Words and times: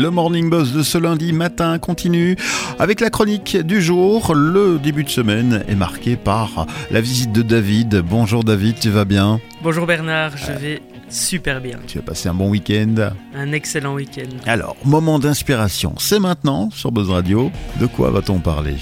Le 0.00 0.08
Morning 0.08 0.48
Buzz 0.48 0.72
de 0.72 0.82
ce 0.82 0.96
lundi 0.96 1.34
matin 1.34 1.78
continue 1.78 2.34
avec 2.78 3.00
la 3.00 3.10
chronique 3.10 3.58
du 3.58 3.82
jour. 3.82 4.34
Le 4.34 4.78
début 4.78 5.04
de 5.04 5.10
semaine 5.10 5.62
est 5.68 5.74
marqué 5.74 6.16
par 6.16 6.66
la 6.90 7.02
visite 7.02 7.32
de 7.32 7.42
David. 7.42 7.96
Bonjour 8.08 8.42
David, 8.42 8.78
tu 8.80 8.88
vas 8.88 9.04
bien? 9.04 9.42
Bonjour 9.62 9.84
Bernard, 9.84 10.38
je 10.38 10.52
vais 10.52 10.80
super 11.10 11.60
bien. 11.60 11.76
Tu 11.86 11.98
as 11.98 12.02
passé 12.02 12.30
un 12.30 12.34
bon 12.34 12.48
week-end? 12.48 13.10
Un 13.34 13.52
excellent 13.52 13.92
week-end. 13.92 14.38
Alors, 14.46 14.74
moment 14.86 15.18
d'inspiration, 15.18 15.92
c'est 15.98 16.18
maintenant 16.18 16.70
sur 16.70 16.92
Buzz 16.92 17.10
Radio. 17.10 17.52
De 17.78 17.84
quoi 17.84 18.10
va-t-on 18.10 18.38
parler? 18.38 18.76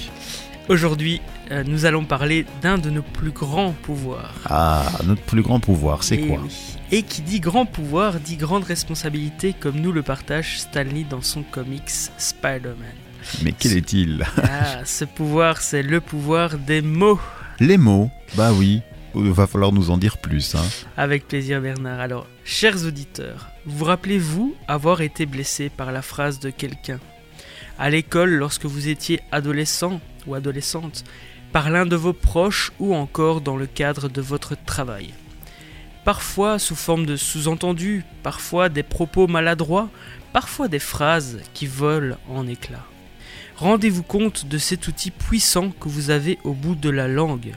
Aujourd'hui, 0.69 1.19
euh, 1.51 1.63
nous 1.65 1.85
allons 1.85 2.05
parler 2.05 2.45
d'un 2.61 2.77
de 2.77 2.89
nos 2.89 3.01
plus 3.01 3.31
grands 3.31 3.71
pouvoirs. 3.71 4.33
Ah, 4.45 4.85
notre 5.05 5.21
plus 5.23 5.41
grand 5.41 5.59
pouvoir, 5.59 6.03
c'est 6.03 6.15
Et 6.15 6.27
quoi 6.27 6.39
oui. 6.43 6.51
Et 6.91 7.03
qui 7.03 7.21
dit 7.21 7.39
grand 7.39 7.65
pouvoir 7.65 8.19
dit 8.19 8.35
grande 8.37 8.63
responsabilité 8.63 9.53
comme 9.59 9.79
nous 9.79 9.91
le 9.91 10.03
partage 10.03 10.59
Stanley 10.59 11.05
dans 11.09 11.21
son 11.21 11.43
comics 11.43 11.89
Spider-Man. 12.17 12.95
Mais 13.43 13.51
quel 13.51 13.73
est-il 13.77 14.25
Ah, 14.43 14.85
ce 14.85 15.05
pouvoir, 15.05 15.61
c'est 15.61 15.83
le 15.83 16.01
pouvoir 16.01 16.57
des 16.57 16.81
mots. 16.81 17.19
Les 17.59 17.77
mots 17.77 18.09
Bah 18.35 18.51
oui, 18.53 18.81
il 19.15 19.31
va 19.31 19.45
falloir 19.47 19.71
nous 19.71 19.89
en 19.91 19.97
dire 19.97 20.17
plus. 20.17 20.55
Hein. 20.55 20.65
Avec 20.97 21.27
plaisir 21.27 21.61
Bernard. 21.61 21.99
Alors, 21.99 22.27
chers 22.45 22.85
auditeurs, 22.85 23.49
vous 23.65 23.85
rappelez-vous 23.85 24.55
avoir 24.67 25.01
été 25.01 25.25
blessé 25.25 25.69
par 25.69 25.91
la 25.91 26.01
phrase 26.01 26.39
de 26.39 26.49
quelqu'un? 26.49 26.99
À 27.77 27.89
l'école, 27.89 28.31
lorsque 28.31 28.65
vous 28.65 28.87
étiez 28.87 29.19
adolescent 29.31 29.99
ou 30.27 30.35
adolescente, 30.35 31.03
par 31.51 31.69
l'un 31.69 31.85
de 31.85 31.95
vos 31.95 32.13
proches 32.13 32.71
ou 32.79 32.93
encore 32.93 33.41
dans 33.41 33.57
le 33.57 33.65
cadre 33.65 34.09
de 34.09 34.21
votre 34.21 34.55
travail. 34.65 35.13
Parfois 36.05 36.59
sous 36.59 36.75
forme 36.75 37.05
de 37.05 37.15
sous-entendu, 37.15 38.03
parfois 38.23 38.69
des 38.69 38.83
propos 38.83 39.27
maladroits, 39.27 39.89
parfois 40.33 40.67
des 40.67 40.79
phrases 40.79 41.39
qui 41.53 41.67
volent 41.67 42.15
en 42.29 42.47
éclats. 42.47 42.85
Rendez-vous 43.55 44.03
compte 44.03 44.45
de 44.45 44.57
cet 44.57 44.87
outil 44.87 45.11
puissant 45.11 45.71
que 45.71 45.89
vous 45.89 46.11
avez 46.11 46.39
au 46.43 46.53
bout 46.53 46.75
de 46.75 46.89
la 46.89 47.07
langue. 47.07 47.53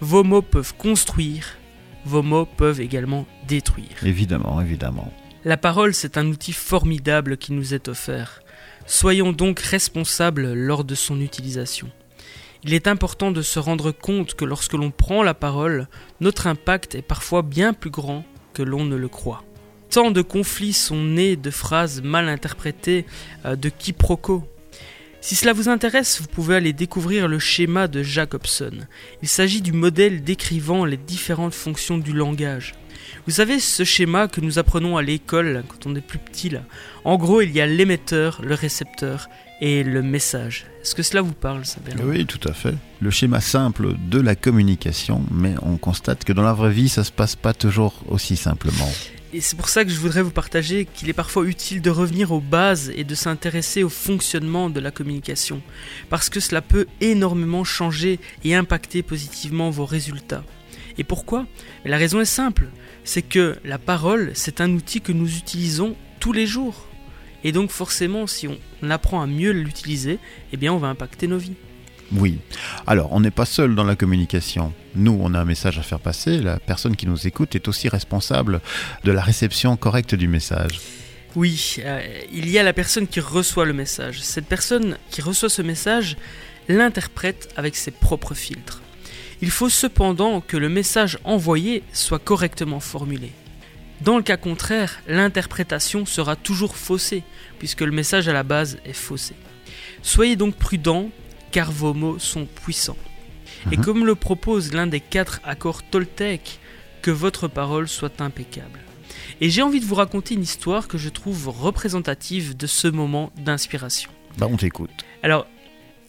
Vos 0.00 0.22
mots 0.22 0.42
peuvent 0.42 0.74
construire, 0.76 1.56
vos 2.04 2.22
mots 2.22 2.44
peuvent 2.44 2.80
également 2.80 3.26
détruire. 3.46 4.04
Évidemment, 4.04 4.60
évidemment. 4.60 5.12
La 5.44 5.56
parole, 5.56 5.94
c'est 5.94 6.18
un 6.18 6.26
outil 6.26 6.52
formidable 6.52 7.36
qui 7.38 7.52
nous 7.52 7.72
est 7.72 7.88
offert. 7.88 8.42
Soyons 8.86 9.32
donc 9.32 9.60
responsables 9.60 10.52
lors 10.52 10.84
de 10.84 10.94
son 10.94 11.20
utilisation. 11.20 11.90
Il 12.68 12.74
est 12.74 12.86
important 12.86 13.30
de 13.30 13.40
se 13.40 13.58
rendre 13.58 13.92
compte 13.92 14.34
que 14.34 14.44
lorsque 14.44 14.74
l'on 14.74 14.90
prend 14.90 15.22
la 15.22 15.32
parole, 15.32 15.88
notre 16.20 16.46
impact 16.46 16.96
est 16.96 17.00
parfois 17.00 17.40
bien 17.40 17.72
plus 17.72 17.88
grand 17.88 18.26
que 18.52 18.60
l'on 18.60 18.84
ne 18.84 18.94
le 18.94 19.08
croit. 19.08 19.42
Tant 19.88 20.10
de 20.10 20.20
conflits 20.20 20.74
sont 20.74 21.02
nés 21.02 21.36
de 21.36 21.48
phrases 21.50 22.02
mal 22.02 22.28
interprétées, 22.28 23.06
euh, 23.46 23.56
de 23.56 23.70
quiproquos. 23.70 24.46
Si 25.22 25.34
cela 25.34 25.54
vous 25.54 25.70
intéresse, 25.70 26.20
vous 26.20 26.26
pouvez 26.26 26.56
aller 26.56 26.74
découvrir 26.74 27.26
le 27.26 27.38
schéma 27.38 27.88
de 27.88 28.02
Jacobson. 28.02 28.86
Il 29.22 29.28
s'agit 29.28 29.62
du 29.62 29.72
modèle 29.72 30.22
décrivant 30.22 30.84
les 30.84 30.98
différentes 30.98 31.54
fonctions 31.54 31.96
du 31.96 32.12
langage. 32.12 32.74
Vous 33.26 33.32
savez 33.32 33.60
ce 33.60 33.84
schéma 33.84 34.28
que 34.28 34.40
nous 34.40 34.58
apprenons 34.58 34.96
à 34.96 35.02
l'école 35.02 35.64
quand 35.68 35.86
on 35.86 35.94
est 35.94 36.00
plus 36.00 36.18
petit 36.18 36.50
là? 36.50 36.62
En 37.04 37.16
gros, 37.16 37.40
il 37.40 37.52
y 37.52 37.60
a 37.60 37.66
l'émetteur, 37.66 38.40
le 38.42 38.54
récepteur 38.54 39.28
et 39.60 39.82
le 39.82 40.02
message. 40.02 40.66
Est-ce 40.82 40.94
que 40.94 41.02
cela 41.02 41.20
vous 41.20 41.32
parle, 41.32 41.62
Bernard? 41.84 42.06
Oui, 42.06 42.26
tout 42.26 42.40
à 42.48 42.52
fait. 42.52 42.74
Le 43.00 43.10
schéma 43.10 43.40
simple 43.40 43.94
de 44.08 44.20
la 44.20 44.36
communication, 44.36 45.24
mais 45.30 45.54
on 45.62 45.76
constate 45.76 46.24
que 46.24 46.32
dans 46.32 46.42
la 46.42 46.52
vraie 46.52 46.72
vie, 46.72 46.88
ça 46.88 47.04
se 47.04 47.12
passe 47.12 47.36
pas 47.36 47.54
toujours 47.54 48.02
aussi 48.08 48.36
simplement. 48.36 48.90
Et 49.34 49.42
c'est 49.42 49.56
pour 49.56 49.68
ça 49.68 49.84
que 49.84 49.90
je 49.90 50.00
voudrais 50.00 50.22
vous 50.22 50.30
partager 50.30 50.86
qu'il 50.86 51.10
est 51.10 51.12
parfois 51.12 51.44
utile 51.44 51.82
de 51.82 51.90
revenir 51.90 52.32
aux 52.32 52.40
bases 52.40 52.90
et 52.96 53.04
de 53.04 53.14
s'intéresser 53.14 53.82
au 53.82 53.90
fonctionnement 53.90 54.70
de 54.70 54.80
la 54.80 54.90
communication, 54.90 55.60
parce 56.08 56.30
que 56.30 56.40
cela 56.40 56.62
peut 56.62 56.86
énormément 57.02 57.62
changer 57.62 58.20
et 58.44 58.54
impacter 58.54 59.02
positivement 59.02 59.68
vos 59.68 59.84
résultats. 59.84 60.44
Et 60.98 61.04
pourquoi? 61.04 61.46
La 61.84 61.96
raison 61.96 62.20
est 62.20 62.24
simple, 62.24 62.68
c'est 63.04 63.22
que 63.22 63.56
la 63.64 63.78
parole, 63.78 64.32
c'est 64.34 64.60
un 64.60 64.70
outil 64.72 65.00
que 65.00 65.12
nous 65.12 65.36
utilisons 65.36 65.96
tous 66.20 66.32
les 66.32 66.46
jours. 66.46 66.86
Et 67.44 67.52
donc 67.52 67.70
forcément, 67.70 68.26
si 68.26 68.48
on 68.48 68.90
apprend 68.90 69.22
à 69.22 69.26
mieux 69.26 69.52
l'utiliser, 69.52 70.18
eh 70.52 70.56
bien 70.56 70.72
on 70.72 70.78
va 70.78 70.88
impacter 70.88 71.28
nos 71.28 71.38
vies. 71.38 71.54
Oui. 72.12 72.38
Alors, 72.86 73.12
on 73.12 73.20
n'est 73.20 73.30
pas 73.30 73.44
seul 73.44 73.74
dans 73.74 73.84
la 73.84 73.94
communication. 73.94 74.72
Nous, 74.94 75.16
on 75.20 75.34
a 75.34 75.40
un 75.40 75.44
message 75.44 75.78
à 75.78 75.82
faire 75.82 76.00
passer. 76.00 76.40
La 76.40 76.58
personne 76.58 76.96
qui 76.96 77.06
nous 77.06 77.26
écoute 77.26 77.54
est 77.54 77.68
aussi 77.68 77.88
responsable 77.88 78.60
de 79.04 79.12
la 79.12 79.20
réception 79.20 79.76
correcte 79.76 80.14
du 80.14 80.26
message. 80.26 80.80
Oui, 81.36 81.76
euh, 81.80 82.00
il 82.32 82.48
y 82.48 82.58
a 82.58 82.62
la 82.62 82.72
personne 82.72 83.06
qui 83.06 83.20
reçoit 83.20 83.66
le 83.66 83.74
message. 83.74 84.22
Cette 84.22 84.46
personne 84.46 84.96
qui 85.10 85.20
reçoit 85.20 85.50
ce 85.50 85.60
message 85.60 86.16
l'interprète 86.68 87.52
avec 87.56 87.76
ses 87.76 87.90
propres 87.90 88.34
filtres. 88.34 88.80
Il 89.40 89.50
faut 89.50 89.68
cependant 89.68 90.40
que 90.40 90.56
le 90.56 90.68
message 90.68 91.18
envoyé 91.24 91.82
soit 91.92 92.18
correctement 92.18 92.80
formulé. 92.80 93.30
Dans 94.00 94.16
le 94.16 94.22
cas 94.22 94.36
contraire, 94.36 95.00
l'interprétation 95.08 96.06
sera 96.06 96.36
toujours 96.36 96.76
faussée, 96.76 97.22
puisque 97.58 97.80
le 97.80 97.90
message 97.92 98.28
à 98.28 98.32
la 98.32 98.42
base 98.42 98.78
est 98.84 98.92
faussé. 98.92 99.34
Soyez 100.02 100.36
donc 100.36 100.54
prudent, 100.54 101.10
car 101.50 101.70
vos 101.72 101.94
mots 101.94 102.18
sont 102.18 102.46
puissants. 102.46 102.96
Et 103.72 103.76
Mhm. 103.76 103.84
comme 103.84 104.06
le 104.06 104.14
propose 104.14 104.72
l'un 104.72 104.86
des 104.86 105.00
quatre 105.00 105.40
accords 105.44 105.82
Toltec, 105.82 106.60
que 107.02 107.10
votre 107.10 107.48
parole 107.48 107.88
soit 107.88 108.20
impeccable. 108.20 108.80
Et 109.40 109.50
j'ai 109.50 109.62
envie 109.62 109.80
de 109.80 109.84
vous 109.84 109.94
raconter 109.96 110.34
une 110.34 110.42
histoire 110.42 110.86
que 110.88 110.98
je 110.98 111.08
trouve 111.08 111.48
représentative 111.48 112.56
de 112.56 112.66
ce 112.66 112.88
moment 112.88 113.32
d'inspiration. 113.36 114.10
Bah, 114.36 114.46
on 114.50 114.56
t'écoute. 114.56 114.90
Alors, 115.22 115.46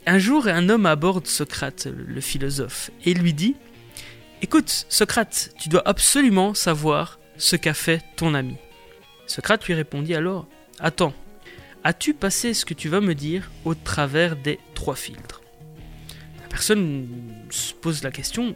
un 0.05 0.17
jour, 0.17 0.47
un 0.47 0.69
homme 0.69 0.85
aborde 0.85 1.27
Socrate, 1.27 1.87
le 1.87 2.21
philosophe, 2.21 2.91
et 3.05 3.13
lui 3.13 3.33
dit 3.33 3.55
Écoute, 4.41 4.85
Socrate, 4.89 5.51
tu 5.59 5.69
dois 5.69 5.87
absolument 5.87 6.53
savoir 6.53 7.19
ce 7.37 7.55
qu'a 7.55 7.73
fait 7.73 8.01
ton 8.15 8.33
ami. 8.33 8.55
Socrate 9.27 9.65
lui 9.65 9.73
répondit 9.73 10.15
alors 10.15 10.47
Attends, 10.79 11.13
as-tu 11.83 12.13
passé 12.13 12.53
ce 12.53 12.65
que 12.65 12.73
tu 12.73 12.89
vas 12.89 13.01
me 13.01 13.15
dire 13.15 13.51
au 13.65 13.75
travers 13.75 14.35
des 14.35 14.59
trois 14.75 14.95
filtres? 14.95 15.41
La 16.41 16.47
personne 16.47 17.07
se 17.49 17.73
pose 17.73 18.01
la 18.03 18.11
question 18.11 18.55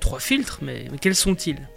Trois 0.00 0.20
filtres, 0.20 0.58
mais, 0.62 0.88
quels 1.00 1.14
sont-ils? 1.14 1.68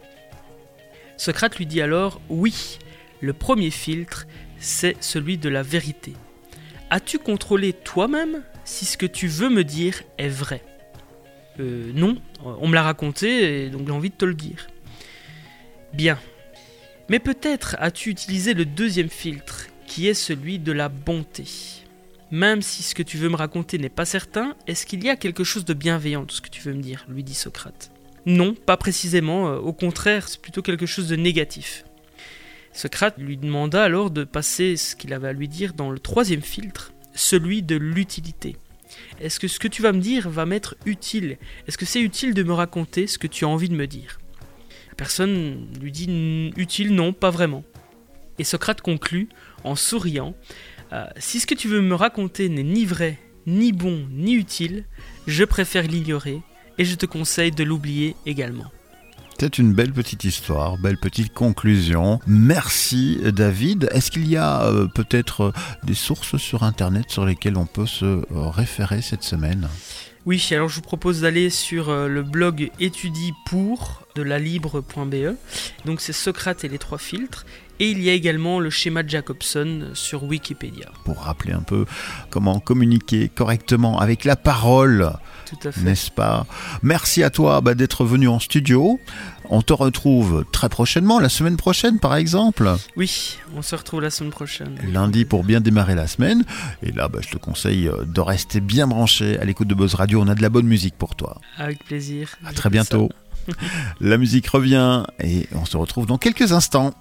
Socrate 1.17 1.57
lui 1.57 1.65
dit 1.65 1.81
alors 1.81 2.21
Oui, 2.29 2.79
le 3.21 3.33
premier 3.33 3.69
filtre, 3.69 4.25
c'est 4.57 4.95
celui 5.01 5.37
de 5.37 5.49
la 5.49 5.61
vérité. 5.61 6.13
As-tu 6.93 7.17
contrôlé 7.17 7.73
toi-même 7.73 8.43
si 8.65 8.85
ce 8.85 8.99
que 8.99 9.07
tu 9.07 9.27
veux 9.27 9.49
me 9.49 9.63
dire 9.63 10.03
est 10.19 10.27
vrai? 10.29 10.63
Euh, 11.59 11.91
non, 11.95 12.17
on 12.43 12.67
me 12.67 12.75
l'a 12.75 12.83
raconté 12.83 13.63
et 13.63 13.69
donc 13.71 13.87
j'ai 13.87 13.91
envie 13.91 14.11
de 14.11 14.15
te 14.15 14.25
le 14.25 14.35
dire. 14.35 14.67
Bien. 15.93 16.19
Mais 17.09 17.17
peut-être 17.17 17.75
as-tu 17.79 18.11
utilisé 18.11 18.53
le 18.53 18.65
deuxième 18.65 19.09
filtre, 19.09 19.69
qui 19.87 20.07
est 20.07 20.13
celui 20.13 20.59
de 20.59 20.71
la 20.71 20.87
bonté. 20.87 21.45
Même 22.29 22.61
si 22.61 22.83
ce 22.83 22.93
que 22.93 23.01
tu 23.01 23.17
veux 23.17 23.29
me 23.29 23.37
raconter 23.37 23.79
n'est 23.79 23.89
pas 23.89 24.05
certain, 24.05 24.55
est-ce 24.67 24.85
qu'il 24.85 25.03
y 25.03 25.09
a 25.09 25.15
quelque 25.15 25.43
chose 25.43 25.65
de 25.65 25.73
bienveillant 25.73 26.21
dans 26.21 26.29
ce 26.29 26.41
que 26.41 26.49
tu 26.49 26.61
veux 26.61 26.75
me 26.75 26.83
dire? 26.83 27.07
lui 27.09 27.23
dit 27.23 27.33
Socrate. 27.33 27.89
Non, 28.27 28.53
pas 28.53 28.77
précisément, 28.77 29.47
euh, 29.47 29.57
au 29.57 29.73
contraire, 29.73 30.29
c'est 30.29 30.39
plutôt 30.39 30.61
quelque 30.61 30.85
chose 30.85 31.07
de 31.07 31.15
négatif. 31.15 31.85
Socrate 32.73 33.17
lui 33.17 33.37
demanda 33.37 33.83
alors 33.83 34.09
de 34.11 34.23
passer 34.23 34.77
ce 34.77 34.95
qu'il 34.95 35.13
avait 35.13 35.29
à 35.29 35.33
lui 35.33 35.47
dire 35.47 35.73
dans 35.73 35.91
le 35.91 35.99
troisième 35.99 36.41
filtre, 36.41 36.93
celui 37.13 37.61
de 37.61 37.75
l'utilité. 37.75 38.57
Est-ce 39.21 39.39
que 39.39 39.47
ce 39.47 39.59
que 39.59 39.67
tu 39.67 39.81
vas 39.81 39.91
me 39.91 40.01
dire 40.01 40.29
va 40.29 40.45
m'être 40.45 40.75
utile? 40.85 41.37
Est-ce 41.67 41.77
que 41.77 41.85
c'est 41.85 42.01
utile 42.01 42.33
de 42.33 42.43
me 42.43 42.53
raconter 42.53 43.07
ce 43.07 43.17
que 43.17 43.27
tu 43.27 43.45
as 43.45 43.47
envie 43.47 43.69
de 43.69 43.75
me 43.75 43.87
dire? 43.87 44.19
La 44.89 44.95
personne 44.95 45.67
lui 45.79 45.91
dit 45.91 46.51
utile, 46.57 46.93
non, 46.93 47.13
pas 47.13 47.29
vraiment. 47.29 47.63
Et 48.39 48.43
Socrate 48.43 48.81
conclut 48.81 49.29
en 49.63 49.75
souriant 49.75 50.35
Euh, 50.91 51.05
Si 51.17 51.39
ce 51.39 51.47
que 51.47 51.55
tu 51.55 51.67
veux 51.67 51.81
me 51.81 51.95
raconter 51.95 52.49
n'est 52.49 52.61
ni 52.63 52.85
vrai, 52.85 53.17
ni 53.47 53.71
bon, 53.71 54.07
ni 54.11 54.33
utile, 54.33 54.85
je 55.25 55.43
préfère 55.43 55.87
l'ignorer 55.87 56.41
et 56.77 56.85
je 56.85 56.95
te 56.95 57.07
conseille 57.07 57.51
de 57.51 57.63
l'oublier 57.63 58.15
également. 58.25 58.71
C'est 59.43 59.57
une 59.57 59.73
belle 59.73 59.91
petite 59.91 60.23
histoire, 60.23 60.77
belle 60.77 60.95
petite 60.97 61.33
conclusion. 61.33 62.21
Merci 62.27 63.19
David. 63.25 63.89
Est-ce 63.91 64.09
qu'il 64.09 64.25
y 64.29 64.37
a 64.37 64.63
euh, 64.63 64.87
peut-être 64.87 65.41
euh, 65.41 65.51
des 65.83 65.95
sources 65.95 66.37
sur 66.37 66.63
Internet 66.63 67.07
sur 67.09 67.25
lesquelles 67.25 67.57
on 67.57 67.65
peut 67.65 67.85
se 67.85 68.05
euh, 68.05 68.23
référer 68.31 69.01
cette 69.01 69.23
semaine? 69.23 69.67
Oui, 70.25 70.41
alors 70.51 70.69
je 70.69 70.75
vous 70.75 70.81
propose 70.81 71.19
d'aller 71.19 71.49
sur 71.49 71.93
le 71.93 72.23
blog 72.23 72.71
étudie 72.79 73.33
pour 73.45 74.03
de 74.15 74.21
la 74.21 74.39
libre.be. 74.39 75.35
Donc 75.83 75.99
c'est 75.99 76.13
Socrate 76.13 76.63
et 76.63 76.69
les 76.69 76.77
trois 76.77 76.97
filtres. 76.97 77.45
Et 77.79 77.89
il 77.89 78.01
y 78.01 78.09
a 78.09 78.13
également 78.13 78.59
le 78.59 78.69
schéma 78.69 79.01
de 79.03 79.09
Jacobson 79.09 79.89
sur 79.93 80.23
Wikipédia. 80.23 80.89
pour 81.05 81.23
rappeler 81.23 81.53
un 81.53 81.63
peu 81.63 81.85
comment 82.29 82.59
communiquer 82.59 83.29
correctement 83.29 83.99
avec 83.99 84.25
la 84.25 84.35
parole, 84.35 85.11
Tout 85.49 85.67
à 85.67 85.71
fait. 85.71 85.81
n'est-ce 85.81 86.11
pas? 86.11 86.45
Merci 86.83 87.23
à 87.23 87.31
toi 87.31 87.61
bah, 87.61 87.73
d'être 87.73 88.05
venu 88.05 88.27
en 88.27 88.39
studio. 88.39 88.99
On 89.49 89.61
te 89.61 89.73
retrouve 89.73 90.45
très 90.51 90.69
prochainement, 90.69 91.19
la 91.19 91.29
semaine 91.29 91.57
prochaine 91.57 91.99
par 91.99 92.15
exemple. 92.15 92.69
Oui, 92.95 93.37
on 93.55 93.61
se 93.61 93.75
retrouve 93.75 94.01
la 94.01 94.09
semaine 94.09 94.31
prochaine. 94.31 94.77
Lundi 94.91 95.25
pour 95.25 95.43
bien 95.43 95.61
démarrer 95.61 95.95
la 95.95 96.07
semaine. 96.07 96.43
Et 96.81 96.91
là, 96.91 97.07
bah, 97.07 97.19
je 97.21 97.29
te 97.29 97.37
conseille 97.37 97.87
euh, 97.87 98.03
de 98.05 98.21
rester 98.21 98.61
bien 98.61 98.87
branché 98.87 99.37
à 99.39 99.45
l'écoute 99.45 99.67
de 99.67 99.75
Buzz 99.75 99.95
Radio. 99.95 100.21
On 100.21 100.27
a 100.27 100.35
de 100.35 100.41
la 100.41 100.49
bonne 100.49 100.67
musique 100.67 100.95
pour 100.97 101.15
toi. 101.15 101.39
Avec 101.57 101.83
plaisir. 101.83 102.35
À 102.45 102.53
très 102.53 102.69
bientôt. 102.69 103.09
la 104.01 104.17
musique 104.17 104.47
revient 104.47 105.03
et 105.19 105.47
on 105.53 105.65
se 105.65 105.77
retrouve 105.77 106.05
dans 106.05 106.17
quelques 106.17 106.51
instants. 106.53 106.93